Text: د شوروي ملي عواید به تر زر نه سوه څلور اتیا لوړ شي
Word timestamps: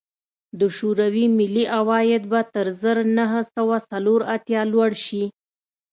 د 0.59 0.61
شوروي 0.77 1.25
ملي 1.37 1.65
عواید 1.77 2.23
به 2.31 2.39
تر 2.53 2.67
زر 2.81 2.97
نه 3.17 3.25
سوه 3.55 3.77
څلور 3.91 4.19
اتیا 4.35 4.61
لوړ 4.73 4.91
شي 5.05 5.23